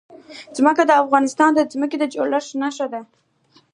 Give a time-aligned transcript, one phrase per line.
[0.57, 3.01] ځمکه د افغانستان د ځمکې د جوړښت نښه ده.